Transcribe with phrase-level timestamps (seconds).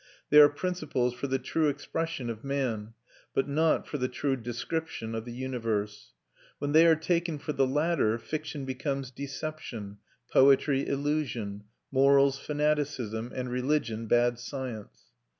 [0.31, 2.95] They are principles for the true expression of man,
[3.35, 6.13] but not for the true description of the universe.
[6.57, 9.99] When they are taken for the latter, fiction becomes deception,
[10.33, 15.11] poetry illusion, morals fanaticism, and religion bad science.